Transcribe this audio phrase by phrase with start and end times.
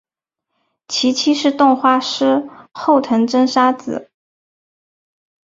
[0.87, 4.09] 其妻是动画师后藤真砂子。